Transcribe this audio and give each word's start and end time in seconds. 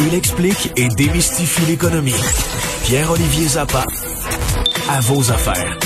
Il 0.00 0.14
explique 0.14 0.72
et 0.76 0.88
démystifie 0.88 1.66
l'économie. 1.66 2.14
Pierre-Olivier 2.84 3.48
Zappa, 3.48 3.84
à 4.88 5.00
vos 5.00 5.30
affaires. 5.30 5.78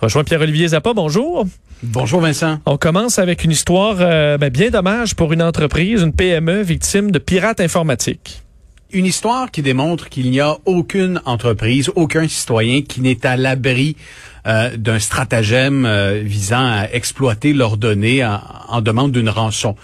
Rejoins 0.00 0.24
Pierre-Olivier 0.24 0.68
Zappa, 0.68 0.92
bonjour. 0.94 1.46
Bonjour 1.82 2.20
Vincent. 2.20 2.58
On 2.66 2.76
commence 2.76 3.18
avec 3.18 3.44
une 3.44 3.50
histoire 3.50 3.96
euh, 4.00 4.38
ben, 4.38 4.50
bien 4.50 4.70
dommage 4.70 5.14
pour 5.14 5.32
une 5.32 5.42
entreprise, 5.42 6.02
une 6.02 6.12
PME 6.12 6.62
victime 6.62 7.10
de 7.10 7.18
pirates 7.18 7.60
informatiques. 7.60 8.42
Une 8.92 9.06
histoire 9.06 9.50
qui 9.50 9.62
démontre 9.62 10.08
qu'il 10.08 10.30
n'y 10.30 10.40
a 10.40 10.56
aucune 10.64 11.20
entreprise, 11.24 11.90
aucun 11.96 12.28
citoyen 12.28 12.82
qui 12.82 13.00
n'est 13.00 13.26
à 13.26 13.36
l'abri 13.36 13.96
euh, 14.46 14.76
d'un 14.76 14.98
stratagème 14.98 15.86
euh, 15.86 16.20
visant 16.22 16.66
à 16.66 16.86
exploiter 16.92 17.54
leurs 17.54 17.78
données 17.78 18.22
en, 18.22 18.82
demande 18.82 19.10
d'une 19.10 19.30
rançon. 19.30 19.74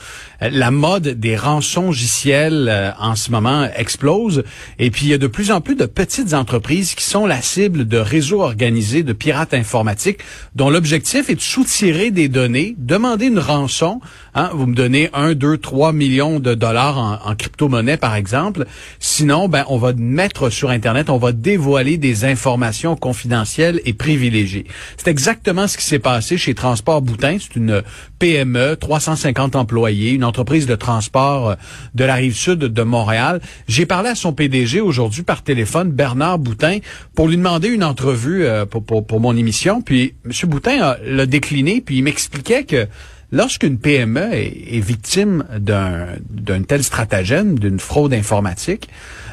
Euh, 0.42 0.50
la 0.52 0.70
mode 0.70 1.08
des 1.18 1.34
rançongiciels 1.34 2.94
en 2.98 3.14
ce 3.14 3.30
moment 3.30 3.66
explose 3.74 4.44
et 4.78 4.90
puis 4.90 5.06
il 5.06 5.08
y 5.08 5.14
a 5.14 5.18
de 5.18 5.28
plus 5.28 5.50
en 5.50 5.62
plus 5.62 5.76
de 5.76 5.86
petites 5.86 6.34
entreprises 6.34 6.94
qui 6.94 7.04
sont 7.04 7.24
la 7.24 7.40
cible 7.40 7.88
de 7.88 7.96
réseaux 7.96 8.42
organisés 8.42 9.02
de 9.02 9.14
pirates 9.14 9.54
informatiques 9.54 10.18
dont 10.54 10.68
l'objectif 10.68 11.30
est 11.30 11.36
de 11.36 11.40
soutirer 11.40 12.10
des 12.10 12.28
données, 12.28 12.74
demander 12.76 13.28
une 13.28 13.38
rançon. 13.38 14.02
Hein, 14.34 14.50
vous 14.52 14.66
me 14.66 14.74
donnez 14.74 15.08
un, 15.14 15.32
deux, 15.32 15.56
trois 15.56 15.94
millions 15.94 16.38
de 16.38 16.52
dollars 16.52 16.98
en, 16.98 17.30
en 17.30 17.34
crypto-monnaie 17.34 17.96
par 17.96 18.14
exemple. 18.14 18.66
Sinon, 18.98 19.48
ben 19.48 19.64
on 19.68 19.78
va 19.78 19.94
mettre 19.94 20.50
sur 20.50 20.68
Internet, 20.68 21.08
on 21.08 21.16
va 21.16 21.32
dévoiler 21.32 21.96
des 21.96 22.26
informations 22.26 22.94
confidentielles 22.94 23.80
et 23.86 23.94
privilégiées. 23.94 24.49
C'est 24.96 25.08
exactement 25.08 25.66
ce 25.68 25.76
qui 25.76 25.84
s'est 25.84 25.98
passé 25.98 26.36
chez 26.36 26.54
Transport 26.54 27.02
Boutin. 27.02 27.36
C'est 27.40 27.56
une 27.56 27.82
PME, 28.18 28.76
350 28.76 29.56
employés, 29.56 30.12
une 30.12 30.24
entreprise 30.24 30.66
de 30.66 30.74
transport 30.74 31.50
euh, 31.50 31.54
de 31.94 32.04
la 32.04 32.14
rive 32.14 32.34
sud 32.34 32.58
de 32.58 32.82
Montréal. 32.82 33.40
J'ai 33.68 33.86
parlé 33.86 34.10
à 34.10 34.14
son 34.14 34.32
PDG 34.32 34.80
aujourd'hui 34.80 35.22
par 35.22 35.42
téléphone, 35.42 35.90
Bernard 35.90 36.38
Boutin, 36.38 36.78
pour 37.14 37.28
lui 37.28 37.36
demander 37.36 37.68
une 37.68 37.84
entrevue 37.84 38.44
euh, 38.44 38.66
pour, 38.66 39.20
mon 39.20 39.36
émission. 39.36 39.82
Puis 39.82 40.14
M. 40.24 40.32
Boutin 40.48 40.96
l'a 41.04 41.26
décliné, 41.26 41.80
puis 41.80 41.98
il 41.98 42.02
m'expliquait 42.02 42.64
que 42.64 42.86
lorsqu'une 43.32 43.78
PME 43.78 44.32
est, 44.32 44.80
victime 44.80 45.44
d'un 45.58 46.62
tel 46.66 46.82
stratagème, 46.82 47.58
d'une 47.58 47.78
fraude 47.78 48.12
informatique, 48.12 48.88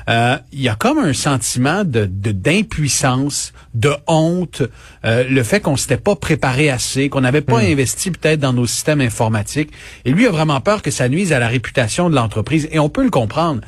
euh, 0.10 0.38
il 0.54 0.62
y 0.62 0.70
a 0.70 0.76
comme 0.76 1.00
un 1.00 1.14
sentiment 1.14 1.84
d'impuissance, 1.84 3.54
de, 3.78 3.92
honte, 4.08 4.64
euh, 5.06 5.24
le 5.30 5.44
fait 5.44 5.60
qu'on 5.60 5.78
s'était 5.78 5.98
pas 5.98 6.16
préparé 6.16 6.70
assez, 6.70 7.10
qu'on 7.10 7.22
n'avait 7.22 7.42
pas 7.42 7.62
hmm. 7.62 7.72
investi 7.72 8.12
peut-être 8.12 8.40
dans 8.40 8.54
nos 8.54 8.66
systèmes 8.66 9.02
informatiques. 9.02 9.70
Et 10.04 10.12
lui 10.12 10.26
a 10.26 10.32
vraiment 10.32 10.60
peur 10.62 10.82
que 10.82 10.90
ça 10.90 11.08
nuise 11.10 11.32
à 11.32 11.40
la 11.40 11.48
réputation 11.48 12.10
de 12.10 12.16
l'entreprise. 12.16 12.68
Et 12.72 12.80
on 12.80 12.90
peut 12.90 13.04
le 13.04 13.12
comprendre. 13.12 13.62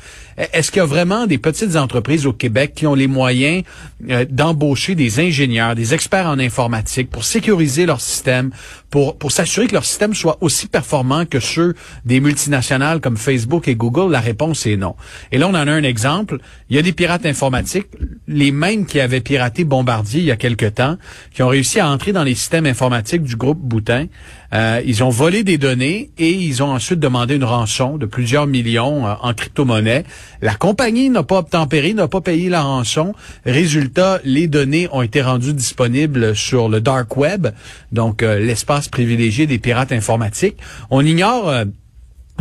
Est-ce 0.52 0.70
qu'il 0.70 0.78
y 0.78 0.82
a 0.82 0.86
vraiment 0.86 1.26
des 1.26 1.36
petites 1.36 1.76
entreprises 1.76 2.26
au 2.26 2.32
Québec 2.32 2.72
qui 2.74 2.86
ont 2.86 2.94
les 2.94 3.06
moyens 3.06 3.62
euh, 4.08 4.24
d'embaucher 4.28 4.94
des 4.94 5.20
ingénieurs, 5.20 5.74
des 5.74 5.92
experts 5.92 6.26
en 6.26 6.38
informatique 6.38 7.10
pour 7.10 7.24
sécuriser 7.24 7.84
leur 7.84 8.00
système, 8.00 8.50
pour, 8.88 9.18
pour 9.18 9.32
s'assurer 9.32 9.66
que 9.66 9.74
leur 9.74 9.84
système 9.84 10.14
soit 10.14 10.38
aussi 10.40 10.66
performant 10.66 11.26
que 11.26 11.40
ceux 11.40 11.74
des 12.06 12.20
multinationales 12.20 13.00
comme 13.00 13.18
Facebook 13.18 13.68
et 13.68 13.74
Google? 13.74 14.10
La 14.10 14.20
réponse 14.20 14.66
est 14.66 14.76
non. 14.76 14.96
Et 15.30 15.36
là, 15.36 15.46
on 15.46 15.50
en 15.50 15.66
a 15.68 15.70
un 15.70 15.82
exemple. 15.82 16.38
Il 16.70 16.76
y 16.76 16.78
a 16.78 16.82
des 16.82 16.92
pirates 16.92 17.26
informatiques, 17.26 17.88
les 18.26 18.50
mêmes 18.50 18.86
qui 18.86 18.98
avaient 18.98 19.20
piraté 19.20 19.64
Bombardier 19.64 19.99
il 20.02 20.24
y 20.24 20.30
a 20.30 20.36
quelque 20.36 20.66
temps, 20.66 20.96
qui 21.32 21.42
ont 21.42 21.48
réussi 21.48 21.80
à 21.80 21.88
entrer 21.88 22.12
dans 22.12 22.22
les 22.22 22.34
systèmes 22.34 22.66
informatiques 22.66 23.22
du 23.22 23.36
groupe 23.36 23.58
Boutin. 23.58 24.06
Euh, 24.52 24.82
ils 24.84 25.04
ont 25.04 25.10
volé 25.10 25.44
des 25.44 25.58
données 25.58 26.10
et 26.18 26.30
ils 26.30 26.62
ont 26.62 26.72
ensuite 26.72 26.98
demandé 26.98 27.36
une 27.36 27.44
rançon 27.44 27.98
de 27.98 28.06
plusieurs 28.06 28.46
millions 28.46 29.06
euh, 29.06 29.14
en 29.22 29.32
crypto-monnaie. 29.32 30.04
La 30.42 30.54
compagnie 30.54 31.08
n'a 31.08 31.22
pas 31.22 31.38
obtempéré, 31.38 31.94
n'a 31.94 32.08
pas 32.08 32.20
payé 32.20 32.48
la 32.48 32.62
rançon. 32.62 33.14
Résultat, 33.46 34.20
les 34.24 34.48
données 34.48 34.88
ont 34.92 35.02
été 35.02 35.22
rendues 35.22 35.54
disponibles 35.54 36.34
sur 36.34 36.68
le 36.68 36.80
dark 36.80 37.16
web, 37.16 37.48
donc 37.92 38.22
euh, 38.22 38.40
l'espace 38.40 38.88
privilégié 38.88 39.46
des 39.46 39.58
pirates 39.58 39.92
informatiques. 39.92 40.56
On 40.90 41.04
ignore 41.04 41.52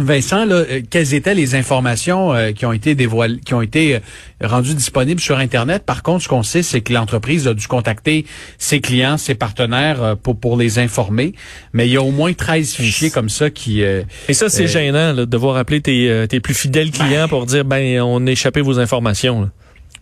Vincent, 0.03 0.45
là, 0.45 0.55
euh, 0.55 0.81
quelles 0.89 1.13
étaient 1.13 1.35
les 1.35 1.55
informations 1.55 2.33
euh, 2.33 2.51
qui 2.51 2.65
ont 2.65 2.73
été 2.73 2.95
dévoilées, 2.95 3.39
qui 3.39 3.53
ont 3.53 3.61
été 3.61 3.95
euh, 3.95 3.99
rendues 4.41 4.73
disponibles 4.73 5.19
sur 5.19 5.37
Internet? 5.37 5.83
Par 5.85 6.03
contre, 6.03 6.23
ce 6.23 6.29
qu'on 6.29 6.43
sait, 6.43 6.63
c'est 6.63 6.81
que 6.81 6.93
l'entreprise 6.93 7.47
a 7.47 7.53
dû 7.53 7.67
contacter 7.67 8.25
ses 8.57 8.81
clients, 8.81 9.17
ses 9.17 9.35
partenaires 9.35 10.15
pour, 10.21 10.39
pour 10.39 10.57
les 10.57 10.79
informer. 10.79 11.33
Mais 11.73 11.87
il 11.87 11.93
y 11.93 11.97
a 11.97 12.01
au 12.01 12.11
moins 12.11 12.33
13 12.33 12.73
fichiers 12.73 13.09
comme 13.09 13.29
ça 13.29 13.49
qui... 13.49 13.81
Et 13.81 14.33
ça, 14.33 14.49
c'est 14.49 14.67
gênant, 14.67 15.13
là, 15.13 15.13
de 15.13 15.25
devoir 15.25 15.57
appeler 15.57 15.81
tes, 15.81 16.25
tes 16.27 16.39
plus 16.39 16.53
fidèles 16.53 16.91
clients 16.91 17.23
ben 17.23 17.27
pour 17.27 17.45
dire, 17.45 17.65
ben, 17.65 18.01
on 18.01 18.25
a 18.25 18.31
échappé 18.31 18.61
vos 18.61 18.79
informations. 18.79 19.49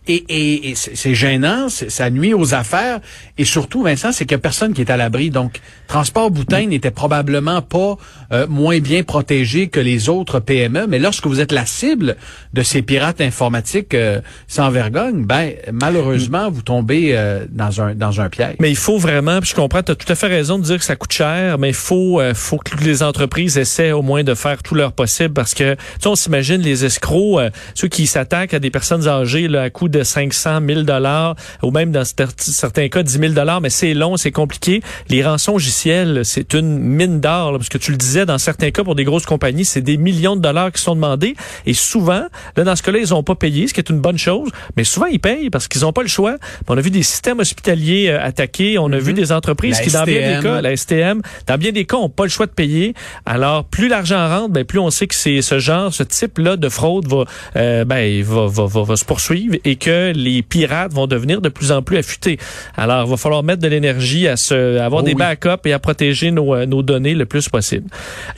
Et, 0.08 0.70
et, 0.70 0.74
c'est 0.74 1.14
gênant, 1.14 1.68
ça 1.68 2.08
nuit 2.08 2.32
aux 2.32 2.54
affaires. 2.54 3.00
Et 3.36 3.44
surtout, 3.44 3.82
Vincent, 3.82 4.10
c'est 4.10 4.24
qu'il 4.24 4.36
n'y 4.36 4.40
a 4.40 4.42
personne 4.42 4.72
qui 4.72 4.80
est 4.80 4.90
à 4.90 4.96
l'abri. 4.96 5.28
Donc, 5.30 5.60
Transport 5.86 6.30
Boutin 6.30 6.66
mm. 6.66 6.68
n'était 6.70 6.90
probablement 6.90 7.60
pas 7.60 7.96
euh, 8.32 8.46
moins 8.46 8.78
bien 8.78 9.02
protégé 9.02 9.68
que 9.68 9.80
les 9.80 10.08
autres 10.08 10.40
PME. 10.40 10.86
Mais 10.86 10.98
lorsque 10.98 11.26
vous 11.26 11.40
êtes 11.40 11.52
la 11.52 11.66
cible 11.66 12.16
de 12.54 12.62
ces 12.62 12.80
pirates 12.80 13.20
informatiques 13.20 13.94
euh, 13.94 14.20
sans 14.46 14.70
vergogne, 14.70 15.24
ben 15.24 15.52
malheureusement, 15.72 16.50
vous 16.50 16.62
tombez 16.62 17.10
euh, 17.12 17.44
dans 17.50 17.82
un 17.82 17.94
dans 17.94 18.20
un 18.20 18.30
piège. 18.30 18.56
Mais 18.60 18.70
il 18.70 18.76
faut 18.76 18.98
vraiment, 18.98 19.40
puis 19.40 19.50
je 19.50 19.54
comprends, 19.54 19.82
tu 19.82 19.92
as 19.92 19.94
tout 19.94 20.10
à 20.10 20.14
fait 20.14 20.26
raison 20.26 20.58
de 20.58 20.64
dire 20.64 20.78
que 20.78 20.84
ça 20.84 20.96
coûte 20.96 21.12
cher, 21.12 21.58
mais 21.58 21.68
il 21.68 21.74
faut 21.74 22.20
faut 22.34 22.58
que 22.58 22.82
les 22.82 23.02
entreprises 23.02 23.58
essaient 23.58 23.92
au 23.92 24.02
moins 24.02 24.24
de 24.24 24.34
faire 24.34 24.62
tout 24.62 24.74
leur 24.74 24.92
possible 24.92 25.34
parce 25.34 25.54
que 25.54 25.74
tu 25.74 25.80
sais, 26.00 26.08
on 26.08 26.16
s'imagine 26.16 26.60
les 26.60 26.84
escrocs, 26.84 27.40
ceux 27.74 27.88
qui 27.88 28.06
s'attaquent 28.06 28.54
à 28.54 28.58
des 28.58 28.70
personnes 28.70 29.06
âgées 29.06 29.48
là, 29.48 29.62
à 29.62 29.70
coup 29.70 29.88
de 29.88 29.97
de 29.98 30.04
500 30.04 30.60
000 30.66 30.82
dollars 30.82 31.34
ou 31.62 31.70
même 31.70 31.90
dans 31.90 32.04
certains 32.04 32.88
cas 32.88 33.02
10 33.02 33.18
000 33.18 33.32
dollars, 33.32 33.60
mais 33.60 33.70
c'est 33.70 33.94
long, 33.94 34.16
c'est 34.16 34.30
compliqué. 34.30 34.82
Les 35.08 35.24
rançons 35.24 35.52
logicielles, 35.52 36.20
c'est 36.24 36.54
une 36.54 36.78
mine 36.78 37.20
d'or, 37.20 37.52
parce 37.52 37.68
que 37.68 37.78
tu 37.78 37.90
le 37.90 37.96
disais, 37.96 38.26
dans 38.26 38.38
certains 38.38 38.70
cas, 38.70 38.84
pour 38.84 38.94
des 38.94 39.04
grosses 39.04 39.26
compagnies, 39.26 39.64
c'est 39.64 39.80
des 39.80 39.96
millions 39.96 40.36
de 40.36 40.40
dollars 40.40 40.72
qui 40.72 40.82
sont 40.82 40.94
demandés. 40.94 41.34
Et 41.66 41.74
souvent, 41.74 42.26
là, 42.56 42.64
dans 42.64 42.76
ce 42.76 42.82
cas-là, 42.82 42.98
ils 42.98 43.10
n'ont 43.10 43.22
pas 43.22 43.34
payé, 43.34 43.66
ce 43.66 43.74
qui 43.74 43.80
est 43.80 43.90
une 43.90 44.00
bonne 44.00 44.18
chose, 44.18 44.50
mais 44.76 44.84
souvent, 44.84 45.06
ils 45.06 45.20
payent 45.20 45.50
parce 45.50 45.68
qu'ils 45.68 45.82
n'ont 45.82 45.92
pas 45.92 46.02
le 46.02 46.08
choix. 46.08 46.36
On 46.68 46.76
a 46.76 46.80
vu 46.80 46.90
des 46.90 47.02
systèmes 47.02 47.40
hospitaliers 47.40 48.08
euh, 48.10 48.22
attaqués, 48.22 48.78
on 48.78 48.92
a 48.92 48.98
vu 48.98 49.12
mm-hmm. 49.12 49.16
des 49.16 49.32
entreprises 49.32 49.80
qui, 49.80 49.90
dans 49.90 50.04
bien 50.04 50.36
des 50.36 50.42
cas, 50.42 50.60
la 50.60 50.76
STM, 50.76 51.22
dans 51.46 51.58
bien 51.58 51.72
des 51.72 51.84
cas, 51.84 51.96
n'ont 51.96 52.08
pas 52.08 52.24
le 52.24 52.30
choix 52.30 52.46
de 52.46 52.52
payer. 52.52 52.94
Alors, 53.26 53.64
plus 53.64 53.88
l'argent 53.88 54.28
rentre, 54.28 54.50
ben, 54.50 54.64
plus 54.64 54.78
on 54.78 54.90
sait 54.90 55.06
que 55.06 55.14
c'est 55.14 55.42
ce 55.42 55.58
genre, 55.58 55.92
ce 55.92 56.02
type-là 56.02 56.56
de 56.56 56.68
fraude 56.68 57.08
va, 57.08 57.24
euh, 57.56 57.84
ben, 57.84 58.22
va, 58.22 58.46
va, 58.46 58.66
va, 58.66 58.82
va 58.82 58.96
se 58.96 59.04
poursuivre 59.04 59.56
et 59.64 59.76
que 59.78 60.12
les 60.14 60.42
pirates 60.42 60.92
vont 60.92 61.06
devenir 61.06 61.40
de 61.40 61.48
plus 61.48 61.72
en 61.72 61.82
plus 61.82 61.96
affûtés. 61.96 62.38
Alors, 62.76 63.06
il 63.06 63.10
va 63.10 63.16
falloir 63.16 63.42
mettre 63.42 63.62
de 63.62 63.68
l'énergie 63.68 64.28
à 64.28 64.36
se, 64.36 64.78
avoir 64.78 65.02
oh 65.02 65.06
des 65.06 65.14
backups 65.14 65.64
et 65.64 65.72
à 65.72 65.78
protéger 65.78 66.30
nos, 66.30 66.54
euh, 66.54 66.66
nos 66.66 66.82
données 66.82 67.14
le 67.14 67.26
plus 67.26 67.48
possible. 67.48 67.88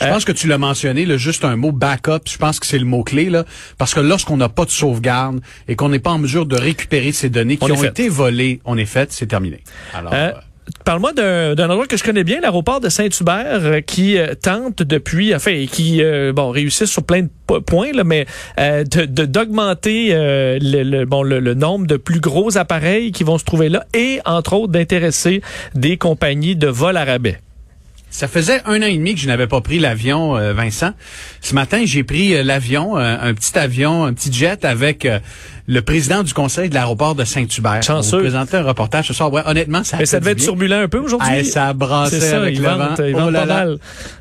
Je 0.00 0.06
pense 0.06 0.24
que 0.24 0.32
tu 0.32 0.46
l'as 0.46 0.58
mentionné, 0.58 1.06
le 1.06 1.16
juste 1.16 1.44
un 1.44 1.56
mot 1.56 1.72
backup, 1.72 2.20
je 2.26 2.36
pense 2.36 2.60
que 2.60 2.66
c'est 2.66 2.78
le 2.78 2.84
mot-clé, 2.84 3.30
là, 3.30 3.44
parce 3.78 3.94
que 3.94 4.00
lorsqu'on 4.00 4.36
n'a 4.36 4.48
pas 4.48 4.64
de 4.64 4.70
sauvegarde 4.70 5.40
et 5.68 5.76
qu'on 5.76 5.88
n'est 5.88 5.98
pas 5.98 6.10
en 6.10 6.18
mesure 6.18 6.46
de 6.46 6.56
récupérer 6.56 7.12
ces 7.12 7.30
données 7.30 7.56
qui 7.56 7.72
ont 7.72 7.82
été 7.82 8.08
volées, 8.08 8.60
on 8.64 8.76
est 8.76 8.86
fait, 8.86 9.12
c'est 9.12 9.26
terminé. 9.26 9.60
Alors, 9.94 10.12
euh, 10.14 10.32
Parle-moi 10.84 11.12
d'un 11.12 11.70
endroit 11.70 11.86
que 11.86 11.96
je 11.96 12.04
connais 12.04 12.24
bien, 12.24 12.40
l'aéroport 12.40 12.80
de 12.80 12.88
Saint-Hubert, 12.88 13.64
euh, 13.64 13.80
qui 13.80 14.18
euh, 14.18 14.34
tente 14.34 14.82
depuis, 14.82 15.34
enfin, 15.34 15.66
qui 15.70 16.02
euh, 16.02 16.32
bon 16.32 16.50
réussit 16.50 16.86
sur 16.86 17.04
plein 17.04 17.22
de 17.22 17.58
points, 17.60 17.92
là, 17.92 18.04
mais 18.04 18.26
d'augmenter 19.06 20.10
le, 20.12 21.04
bon, 21.04 21.22
le, 21.22 21.54
nombre 21.54 21.86
de 21.86 21.96
plus 21.96 22.20
gros 22.20 22.56
appareils 22.56 23.12
qui 23.12 23.24
vont 23.24 23.38
se 23.38 23.44
trouver 23.44 23.68
là 23.68 23.84
et, 23.94 24.20
entre 24.24 24.54
autres, 24.54 24.72
d'intéresser 24.72 25.42
des 25.74 25.96
compagnies 25.96 26.56
de 26.56 26.68
vol 26.68 26.96
à 26.96 27.04
rabais. 27.04 27.40
Ça 28.10 28.28
faisait 28.28 28.60
un 28.66 28.82
an 28.82 28.86
et 28.86 28.96
demi 28.96 29.14
que 29.14 29.20
je 29.20 29.26
n'avais 29.26 29.46
pas 29.46 29.60
pris 29.60 29.78
l'avion, 29.78 30.34
Vincent. 30.52 30.92
Ce 31.40 31.54
matin, 31.54 31.82
j'ai 31.84 32.04
pris 32.04 32.42
l'avion, 32.42 32.96
un, 32.96 33.34
petit 33.34 33.56
avion, 33.58 34.04
un 34.04 34.12
petit 34.12 34.32
jet 34.32 34.64
avec 34.64 35.06
le 35.70 35.82
président 35.82 36.24
du 36.24 36.34
conseil 36.34 36.68
de 36.68 36.74
l'aéroport 36.74 37.14
de 37.14 37.24
Saint-Hubert. 37.24 37.80
Chanceux. 37.84 38.16
On 38.16 38.20
présentait 38.22 38.56
un 38.56 38.64
reportage 38.64 39.06
ce 39.06 39.14
soir. 39.14 39.32
Ouais, 39.32 39.42
honnêtement, 39.46 39.84
ça. 39.84 39.98
Mais 39.98 40.06
ça 40.06 40.18
devait 40.18 40.32
être 40.32 40.40
turbulent 40.40 40.74
un 40.82 40.88
peu 40.88 40.98
aujourd'hui. 40.98 41.44
Ça 41.44 41.72
brassait 41.74 42.18
ça, 42.18 42.38
avec 42.38 42.58
le 42.58 42.64
vent. 42.64 42.88
oh 42.98 43.30
là 43.30 43.46
là, 43.46 43.66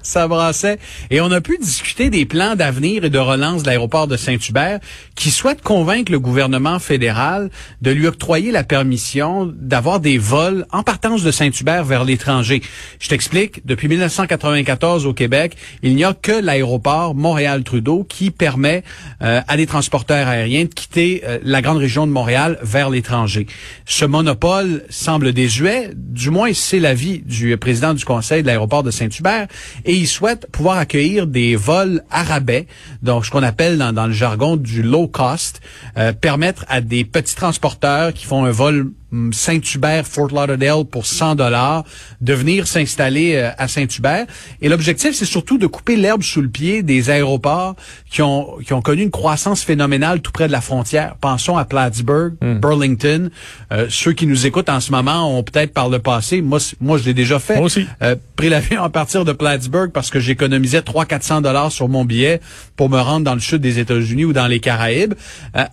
ça 0.03 0.27
brassait. 0.27 0.77
Et 1.09 1.21
on 1.21 1.31
a 1.31 1.41
pu 1.41 1.57
discuter 1.57 2.11
des 2.11 2.27
plans 2.27 2.55
d'avenir 2.55 3.03
et 3.03 3.09
de 3.09 3.17
relance 3.17 3.63
de 3.63 3.67
l'aéroport 3.67 4.05
de 4.05 4.15
Saint-Hubert, 4.15 4.79
qui 5.15 5.31
souhaite 5.31 5.63
convaincre 5.63 6.11
le 6.11 6.19
gouvernement 6.19 6.77
fédéral 6.77 7.49
de 7.81 7.89
lui 7.89 8.05
octroyer 8.05 8.51
la 8.51 8.63
permission 8.63 9.51
d'avoir 9.51 9.99
des 10.01 10.19
vols 10.19 10.67
en 10.71 10.83
partance 10.83 11.23
de 11.23 11.31
Saint-Hubert 11.31 11.83
vers 11.83 12.03
l'étranger. 12.03 12.61
Je 12.99 13.09
t'explique. 13.09 13.65
Depuis 13.65 13.87
1994 13.87 15.07
au 15.07 15.15
Québec, 15.15 15.57
il 15.81 15.95
n'y 15.95 16.03
a 16.03 16.13
que 16.13 16.31
l'aéroport 16.31 17.15
Montréal-Trudeau 17.15 18.03
qui 18.03 18.29
permet 18.29 18.83
euh, 19.23 19.41
à 19.47 19.57
des 19.57 19.65
transporteurs 19.65 20.27
aériens 20.27 20.65
de 20.65 20.73
quitter 20.75 21.23
euh, 21.25 21.38
la 21.43 21.61
grande 21.61 21.77
région 21.77 22.07
de 22.07 22.11
Montréal 22.11 22.59
vers 22.61 22.89
l'étranger. 22.89 23.47
Ce 23.85 24.05
monopole 24.05 24.83
semble 24.89 25.33
désuet, 25.33 25.91
du 25.95 26.29
moins 26.29 26.53
c'est 26.53 26.79
l'avis 26.79 27.19
du 27.19 27.55
président 27.57 27.93
du 27.93 28.05
conseil 28.05 28.41
de 28.41 28.47
l'aéroport 28.47 28.83
de 28.83 28.91
Saint-Hubert, 28.91 29.47
et 29.85 29.95
il 29.95 30.07
souhaite 30.07 30.47
pouvoir 30.51 30.77
accueillir 30.77 31.27
des 31.27 31.55
vols 31.55 32.03
arabais, 32.09 32.67
donc 33.01 33.25
ce 33.25 33.31
qu'on 33.31 33.43
appelle 33.43 33.77
dans, 33.77 34.07
le 34.07 34.13
jargon 34.13 34.55
du 34.55 34.81
low 34.81 35.07
cost, 35.07 35.61
euh, 35.97 36.13
permettre 36.13 36.65
à 36.67 36.81
des 36.81 37.05
petits 37.05 37.35
transporteurs 37.35 38.13
qui 38.13 38.25
font 38.25 38.45
un 38.45 38.51
vol 38.51 38.91
Saint-Hubert, 39.31 40.05
Fort 40.05 40.29
Lauderdale 40.29 40.85
pour 40.85 41.05
100 41.05 41.35
dollars, 41.35 41.83
de 42.21 42.33
venir 42.33 42.67
s'installer 42.67 43.35
euh, 43.35 43.49
à 43.57 43.67
Saint-Hubert. 43.67 44.25
Et 44.61 44.69
l'objectif, 44.69 45.13
c'est 45.13 45.25
surtout 45.25 45.57
de 45.57 45.67
couper 45.67 45.95
l'herbe 45.95 46.21
sous 46.21 46.41
le 46.41 46.49
pied 46.49 46.83
des 46.83 47.09
aéroports 47.09 47.75
qui 48.09 48.21
ont, 48.21 48.57
qui 48.65 48.73
ont 48.73 48.81
connu 48.81 49.01
une 49.03 49.11
croissance 49.11 49.63
phénoménale 49.63 50.21
tout 50.21 50.31
près 50.31 50.47
de 50.47 50.51
la 50.51 50.61
frontière. 50.61 51.15
Pensons 51.19 51.57
à 51.57 51.65
Plattsburgh, 51.65 52.33
hmm. 52.41 52.59
Burlington. 52.59 53.29
Euh, 53.71 53.87
ceux 53.89 54.13
qui 54.13 54.27
nous 54.27 54.45
écoutent 54.45 54.69
en 54.69 54.79
ce 54.79 54.91
moment 54.91 55.37
ont 55.37 55.43
peut-être 55.43 55.73
par 55.73 55.89
le 55.89 55.99
passé, 55.99 56.41
moi, 56.41 56.59
moi 56.79 56.97
je 56.97 57.05
l'ai 57.05 57.13
déjà 57.13 57.39
fait, 57.39 57.55
moi 57.55 57.65
aussi. 57.65 57.87
Euh, 58.01 58.15
pris 58.35 58.49
l'avion 58.49 58.83
à 58.83 58.89
partir 58.89 59.25
de 59.25 59.33
Plattsburgh 59.33 59.91
parce 59.91 60.09
que 60.09 60.19
j'économisais 60.19 60.79
300-400 60.79 61.41
dollars 61.41 61.71
sur 61.71 61.89
mon 61.89 62.05
billet 62.05 62.39
pour 62.75 62.89
me 62.89 62.99
rendre 62.99 63.25
dans 63.25 63.33
le 63.33 63.39
sud 63.39 63.61
des 63.61 63.79
États-Unis 63.79 64.25
ou 64.25 64.33
dans 64.33 64.47
les 64.47 64.59
Caraïbes. 64.59 65.13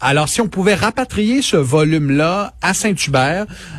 alors, 0.01 0.29
si 0.29 0.41
on 0.41 0.49
pouvait 0.49 0.75
rapatrier 0.75 1.43
ce 1.43 1.57
volume-là 1.57 2.55
à 2.63 2.75
Saint-Hubert, 2.75 3.26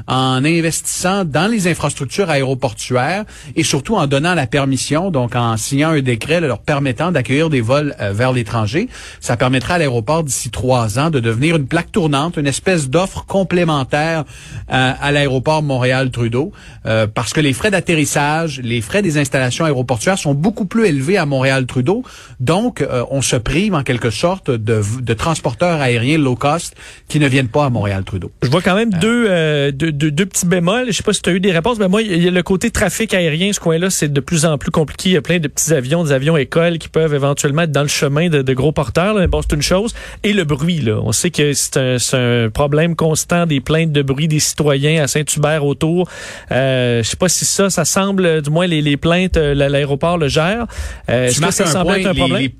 en 0.08 0.44
investissant 0.46 1.26
dans 1.26 1.50
les 1.50 1.68
infrastructures 1.68 2.30
aéroportuaires 2.30 3.26
et 3.56 3.64
surtout 3.64 3.96
en 3.96 4.08
donnant 4.08 4.34
la 4.34 4.48
permission, 4.48 5.12
donc 5.12 5.36
en 5.36 5.58
signant 5.58 5.90
un 5.90 6.02
décret 6.02 6.42
leur 6.42 6.60
permettant 6.60 7.12
d'accueillir 7.12 7.50
des 7.50 7.62
vols 7.62 7.96
euh, 8.00 8.12
vers 8.14 8.32
l'étranger. 8.32 8.90
Ça 9.20 9.38
permettra 9.38 9.76
à 9.76 9.78
l'aéroport 9.78 10.24
d'ici 10.24 10.50
trois 10.50 11.00
ans 11.00 11.10
de 11.10 11.20
devenir 11.20 11.56
une 11.56 11.68
plaque 11.68 11.92
tournante, 11.92 12.38
une 12.38 12.48
espèce 12.48 12.90
d'offre 12.90 13.26
complémentaire 13.26 14.24
euh, 14.72 14.94
à 15.00 15.12
l'aéroport 15.12 15.64
Montréal-Trudeau, 15.64 16.52
euh, 16.86 17.08
parce 17.08 17.34
que 17.34 17.42
les 17.42 17.54
frais 17.54 17.72
d'atterrissage, 17.72 18.60
les 18.64 18.82
frais 18.82 19.02
des 19.02 19.18
installations 19.18 19.66
aéroportuaires 19.66 20.18
sont 20.18 20.34
beaucoup 20.34 20.66
plus 20.66 20.86
élevés 20.86 21.18
à 21.18 21.26
Montréal-Trudeau. 21.26 22.04
Donc, 22.40 22.86
on 23.10 23.22
se 23.22 23.36
prive 23.36 23.74
en 23.74 23.84
quelque 23.84 24.10
sorte 24.10 24.52
de, 24.52 24.82
de 25.02 25.14
transporteurs 25.14 25.82
aériens 25.82 26.18
low 26.18 26.36
cost 26.36 26.76
qui 27.08 27.20
ne 27.20 27.28
viennent 27.28 27.48
pas 27.48 27.66
à 27.66 27.70
Montréal-Trudeau. 27.70 28.32
Je 28.42 28.50
vois 28.50 28.62
quand 28.62 28.76
même 28.76 28.92
deux 28.92 29.28
euh, 29.38 29.72
deux, 29.72 30.26
petits 30.26 30.46
bémols. 30.46 30.88
Je 30.88 30.92
sais 30.94 31.04
pas 31.04 31.14
si 31.14 31.22
tu 31.22 31.30
as 31.30 31.34
eu 31.34 31.40
des 31.40 31.52
réponses, 31.52 31.80
mais 31.80 31.88
moi, 31.88 32.02
il 32.02 32.24
y 32.24 32.28
a 32.28 32.32
le 32.32 32.44
côté 32.44 32.72
trafic 32.72 33.14
aérien, 33.14 33.54
ce 33.54 33.60
coin-là, 33.60 33.90
c'est 33.90 34.12
de 34.12 34.20
plus 34.20 34.46
en 34.46 34.58
plus 34.58 34.72
compliqué. 34.72 35.10
Il 35.10 35.14
y 35.14 35.18
a 35.18 35.22
plein 35.22 35.40
de 35.40 35.48
petits 35.48 35.74
avions, 35.74 36.04
des 36.04 36.12
avions 36.12 36.38
écoles 36.38 36.78
qui 36.78 36.90
peuvent 36.90 37.14
éventuellement 37.14 37.64
être 37.64 37.72
dans 37.72 37.82
le 37.82 37.88
chemin 37.88 38.30
de, 38.30 38.54
gros 38.54 38.72
porteurs. 38.72 39.14
Là. 39.14 39.28
Bon, 39.28 39.42
c'est 39.42 39.56
une 39.56 39.62
chose. 39.62 39.94
Et 40.24 40.34
le 40.34 40.44
bruit, 40.44 40.80
là. 40.80 41.00
On 41.04 41.12
sait 41.12 41.30
que 41.30 41.54
c'est 41.54 41.78
un, 42.14 42.50
problème 42.50 42.96
constant 42.96 43.46
des 43.46 43.60
plaintes 43.60 43.92
de 43.92 44.02
bruit 44.02 44.28
des 44.28 44.40
citoyens 44.40 45.04
à 45.04 45.08
Saint-Hubert 45.08 45.66
autour. 45.66 46.10
Euh, 46.52 47.04
je 47.04 47.10
sais 47.10 47.18
pas 47.18 47.30
si 47.30 47.46
ça, 47.46 47.70
ça 47.70 47.86
semble, 47.86 48.42
du 48.42 48.50
moins 48.50 48.68
les, 48.68 48.98
plaintes, 48.98 49.38
euh, 49.38 49.54
l'aéroport 49.54 50.18
le 50.18 50.28
gère. 50.28 50.66
Euh, 51.10 51.28
est-ce 51.28 51.42
que 51.42 51.52
ça 51.52 51.66
semble 51.66 51.92
être 51.94 52.08
un 52.08 52.14
problème? 52.14 52.42
les 52.42 52.54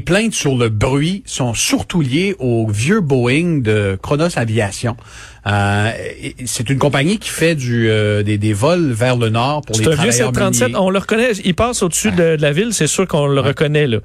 plaintes 0.00 0.34
sur 0.34 0.56
le 0.56 0.68
bruit 0.68 1.22
sont 1.26 1.54
surtout 1.54 2.00
liées 2.00 2.36
au 2.38 2.68
vieux 2.68 3.00
Boeing 3.00 3.58
de 3.62 3.98
Kronos 4.00 4.36
Aviation. 4.38 4.96
Euh, 5.46 5.90
c'est 6.44 6.70
une 6.70 6.78
compagnie 6.78 7.18
qui 7.18 7.30
fait 7.30 7.56
du 7.56 7.90
euh, 7.90 8.22
des, 8.22 8.52
vols 8.52 8.92
vers 8.92 9.16
le 9.16 9.28
nord 9.28 9.62
pour 9.62 9.76
les 9.76 9.82
travailleurs 9.82 10.12
C'est 10.12 10.22
un 10.22 10.30
vieux 10.30 10.52
737, 10.52 10.76
on 10.76 10.90
le 10.90 10.98
reconnaît, 10.98 11.32
il 11.44 11.54
passe 11.54 11.82
au-dessus 11.82 12.12
de, 12.12 12.36
la 12.38 12.52
ville, 12.52 12.72
c'est 12.72 12.86
sûr 12.86 13.08
qu'on 13.08 13.26
le 13.26 13.40
reconnaît 13.40 13.88
là 13.88 13.98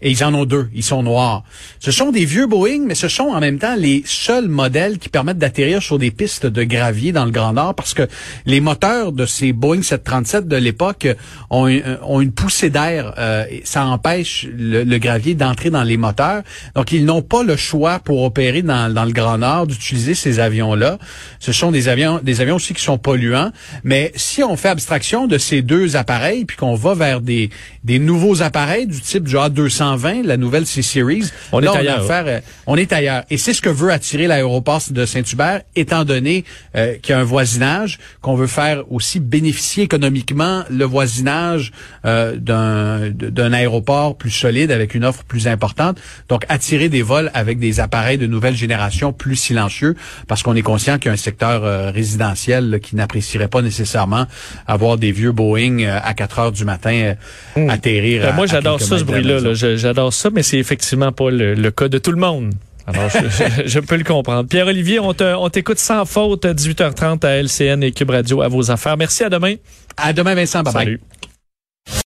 et 0.00 0.10
ils 0.10 0.22
en 0.24 0.34
ont 0.34 0.44
deux. 0.44 0.68
Ils 0.74 0.82
sont 0.82 1.02
noirs. 1.02 1.44
Ce 1.80 1.90
sont 1.90 2.10
des 2.10 2.24
vieux 2.24 2.46
Boeing, 2.46 2.84
mais 2.86 2.94
ce 2.94 3.08
sont 3.08 3.24
en 3.24 3.40
même 3.40 3.58
temps 3.58 3.74
les 3.76 4.02
seuls 4.06 4.48
modèles 4.48 4.98
qui 4.98 5.08
permettent 5.08 5.38
d'atterrir 5.38 5.82
sur 5.82 5.98
des 5.98 6.10
pistes 6.10 6.46
de 6.46 6.62
gravier 6.64 7.12
dans 7.12 7.24
le 7.24 7.30
Grand 7.30 7.52
Nord 7.52 7.74
parce 7.74 7.94
que 7.94 8.06
les 8.46 8.60
moteurs 8.60 9.12
de 9.12 9.26
ces 9.26 9.52
Boeing 9.52 9.82
737 9.82 10.48
de 10.48 10.56
l'époque 10.56 11.08
ont, 11.50 11.68
ont, 12.02 12.20
une 12.20 12.32
poussée 12.32 12.70
d'air. 12.70 13.14
Euh, 13.18 13.44
ça 13.64 13.86
empêche 13.86 14.46
le, 14.56 14.98
gravier 14.98 15.34
d'entrer 15.34 15.70
dans 15.70 15.82
les 15.82 15.96
moteurs. 15.96 16.42
Donc, 16.74 16.92
ils 16.92 17.04
n'ont 17.04 17.22
pas 17.22 17.42
le 17.42 17.56
choix 17.56 17.98
pour 17.98 18.22
opérer 18.22 18.62
dans, 18.62 18.92
dans 18.92 19.04
le 19.04 19.12
Grand 19.12 19.38
Nord 19.38 19.66
d'utiliser 19.66 20.14
ces 20.14 20.40
avions-là. 20.40 20.98
Ce 21.40 21.52
sont 21.52 21.70
des 21.70 21.88
avions, 21.88 22.20
des 22.22 22.40
avions 22.40 22.56
aussi 22.56 22.74
qui 22.74 22.82
sont 22.82 22.98
polluants. 22.98 23.52
Mais 23.84 24.12
si 24.16 24.42
on 24.42 24.56
fait 24.56 24.68
abstraction 24.68 25.26
de 25.26 25.38
ces 25.38 25.62
deux 25.62 25.96
appareils 25.96 26.44
puis 26.44 26.56
qu'on 26.56 26.74
va 26.74 26.94
vers 26.94 27.20
des, 27.20 27.50
des 27.84 27.98
nouveaux 27.98 28.42
appareils 28.42 28.86
du 28.86 29.00
type 29.00 29.24
du 29.24 29.36
A200 29.36 29.83
la 30.24 30.36
nouvelle 30.36 30.66
C-Series. 30.66 31.30
On 31.52 31.62
est 31.62 31.68
ailleurs. 31.68 32.06
Euh, 32.10 32.40
on, 32.66 32.76
est 32.76 32.92
ailleurs. 32.92 33.24
Et 33.30 33.36
c'est 33.36 33.52
ce 33.52 33.60
que 33.60 33.68
veut 33.68 33.90
attirer 33.90 34.26
l'aéroport 34.26 34.82
de 34.90 35.04
Saint-Hubert, 35.04 35.62
étant 35.76 36.04
donné 36.04 36.44
euh, 36.76 36.96
qu'il 37.02 37.14
y 37.14 37.16
a 37.16 37.20
un 37.20 37.24
voisinage, 37.24 37.98
qu'on 38.20 38.34
veut 38.34 38.46
faire 38.46 38.82
aussi 38.90 39.20
bénéficier 39.20 39.84
économiquement 39.84 40.64
le 40.70 40.84
voisinage 40.84 41.72
euh, 42.04 42.36
d'un, 42.36 43.10
d'un 43.10 43.52
aéroport 43.52 44.16
plus 44.16 44.30
solide 44.30 44.70
avec 44.70 44.94
une 44.94 45.04
offre 45.04 45.24
plus 45.24 45.46
importante. 45.48 45.98
Donc, 46.28 46.44
attirer 46.48 46.88
des 46.88 47.02
vols 47.02 47.30
avec 47.34 47.58
des 47.58 47.80
appareils 47.80 48.18
de 48.18 48.26
nouvelle 48.26 48.56
génération 48.56 49.12
plus 49.12 49.36
silencieux, 49.36 49.94
parce 50.28 50.42
qu'on 50.42 50.56
est 50.56 50.62
conscient 50.62 50.98
qu'il 50.98 51.06
y 51.06 51.10
a 51.10 51.12
un 51.12 51.16
secteur 51.16 51.92
résidentiel 51.92 52.80
qui 52.82 52.96
n'apprécierait 52.96 53.48
pas 53.48 53.62
nécessairement 53.62 54.26
avoir 54.66 54.96
des 54.96 55.12
vieux 55.12 55.32
Boeing 55.32 55.84
à 55.86 56.14
4 56.14 56.38
heures 56.38 56.52
du 56.52 56.64
matin 56.64 57.14
hmm. 57.56 57.70
atterrir. 57.70 58.22
Ben, 58.22 58.32
moi, 58.32 58.46
j'adore 58.46 58.80
ça, 58.80 58.98
ce 58.98 59.04
bruit-là. 59.04 59.40
Là 59.40 59.54
j'adore 59.76 60.12
ça, 60.12 60.30
mais 60.30 60.42
c'est 60.42 60.58
effectivement 60.58 61.12
pas 61.12 61.30
le, 61.30 61.70
cas 61.70 61.88
de 61.88 61.98
tout 61.98 62.12
le 62.12 62.18
monde. 62.18 62.52
Alors, 62.86 63.08
je, 63.08 63.80
peux 63.86 63.96
le 63.96 64.04
comprendre. 64.04 64.48
Pierre-Olivier, 64.48 64.98
on 65.00 65.48
t'écoute 65.48 65.78
sans 65.78 66.04
faute 66.04 66.44
18h30 66.44 67.24
à 67.24 67.42
LCN 67.42 67.82
et 67.82 67.92
Cube 67.92 68.10
Radio 68.10 68.42
à 68.42 68.48
vos 68.48 68.70
affaires. 68.70 68.96
Merci, 68.96 69.24
à 69.24 69.30
demain. 69.30 69.54
À 69.96 70.12
demain, 70.12 70.34
Vincent. 70.34 70.62
Bye 70.62 70.72
Salut. 70.72 71.00